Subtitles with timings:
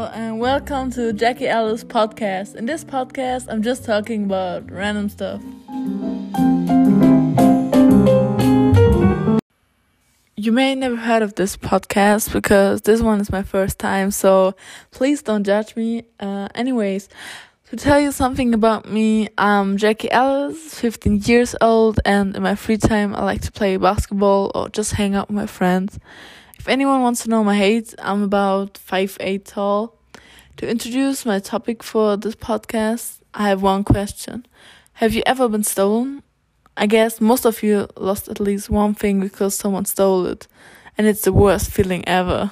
[0.00, 2.54] welcome to Jackie Ellis podcast.
[2.54, 5.42] In this podcast, I'm just talking about random stuff.
[10.36, 14.54] You may never heard of this podcast because this one is my first time, so
[14.90, 16.04] please don't judge me.
[16.18, 17.10] Uh, anyways,
[17.68, 22.54] to tell you something about me, I'm Jackie Ellis, 15 years old, and in my
[22.54, 25.98] free time, I like to play basketball or just hang out with my friends.
[26.60, 29.96] If anyone wants to know my height, I'm about 5'8 tall.
[30.58, 34.44] To introduce my topic for this podcast, I have one question.
[34.92, 36.22] Have you ever been stolen?
[36.76, 40.48] I guess most of you lost at least one thing because someone stole it,
[40.98, 42.50] and it's the worst feeling ever.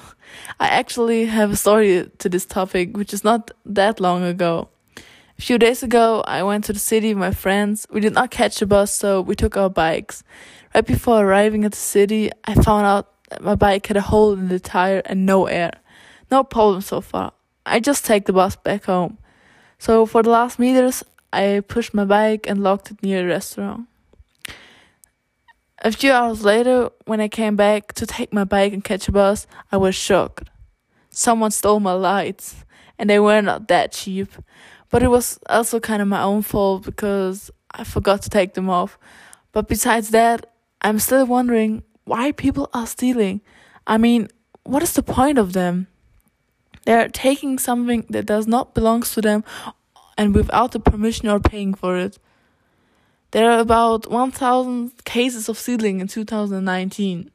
[0.59, 4.69] I actually have a story to this topic, which is not that long ago.
[5.37, 7.85] A few days ago, I went to the city with my friends.
[7.91, 10.23] We did not catch a bus, so we took our bikes.
[10.73, 14.47] Right before arriving at the city, I found out my bike had a hole in
[14.47, 15.71] the tire and no air.
[16.31, 17.33] No problem so far.
[17.65, 19.17] I just take the bus back home.
[19.77, 23.87] So for the last meters, I pushed my bike and locked it near a restaurant.
[25.81, 29.11] A few hours later, when I came back to take my bike and catch a
[29.11, 30.49] bus, I was shocked.
[31.09, 32.65] Someone stole my lights,
[32.97, 34.29] and they were not that cheap.
[34.89, 38.69] But it was also kind of my own fault because I forgot to take them
[38.69, 38.97] off.
[39.53, 43.39] But besides that, I'm still wondering why people are stealing.
[43.85, 44.29] I mean,
[44.63, 45.87] what is the point of them?
[46.85, 49.43] They're taking something that does not belong to them
[50.17, 52.17] and without the permission or paying for it.
[53.31, 57.29] There are about 1,000 cases of stealing in 2019.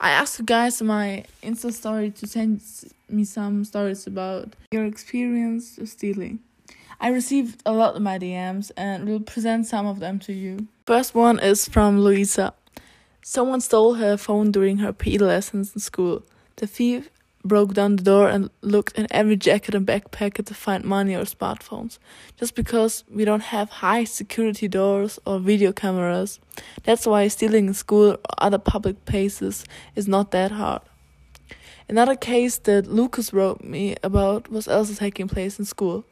[0.00, 2.62] I asked you guys in my Insta story to send
[3.10, 6.38] me some stories about your experience of stealing.
[6.98, 10.66] I received a lot of my DMs and will present some of them to you.
[10.86, 12.54] First one is from Louisa.
[13.28, 16.22] Someone stole her phone during her PE lessons in school.
[16.54, 17.10] The thief
[17.44, 21.24] broke down the door and looked in every jacket and backpack to find money or
[21.24, 21.98] smartphones.
[22.38, 26.38] Just because we don't have high security doors or video cameras.
[26.84, 29.64] That's why stealing in school or other public places
[29.96, 30.82] is not that hard.
[31.88, 36.04] Another case that Lucas wrote me about was also taking place in school.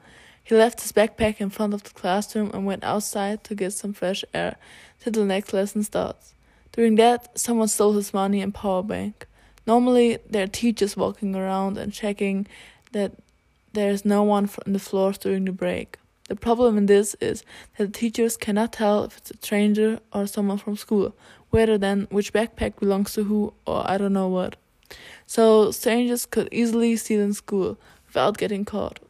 [0.42, 3.92] He left his backpack in front of the classroom and went outside to get some
[3.92, 4.56] fresh air
[4.98, 6.33] till the next lesson starts.
[6.74, 9.26] During that, someone stole his money and power bank.
[9.66, 12.48] Normally, there are teachers walking around and checking
[12.92, 13.12] that
[13.72, 15.98] there is no one on the floors during the break.
[16.28, 17.44] The problem in this is
[17.76, 21.14] that the teachers cannot tell if it's a stranger or someone from school,
[21.50, 24.56] whether then which backpack belongs to who or I don't know what.
[25.26, 29.00] So strangers could easily steal in school without getting caught.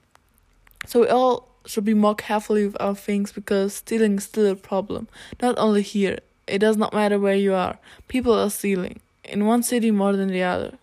[0.86, 4.56] So we all should be more careful with our things because stealing is still a
[4.56, 5.08] problem,
[5.40, 7.78] not only here, it does not matter where you are.
[8.08, 10.78] People are stealing, in one city more than the other.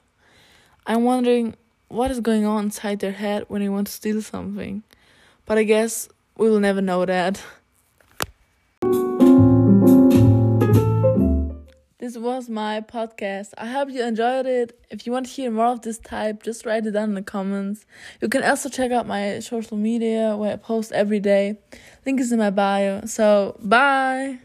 [0.85, 1.55] I'm wondering
[1.87, 4.83] what is going on inside their head when they want to steal something.
[5.45, 7.43] But I guess we will never know that.
[12.01, 13.49] This was my podcast.
[13.57, 14.77] I hope you enjoyed it.
[14.89, 17.21] If you want to hear more of this type, just write it down in the
[17.21, 17.85] comments.
[18.21, 21.59] You can also check out my social media where I post every day.
[22.05, 23.05] Link is in my bio.
[23.05, 24.39] So, bye.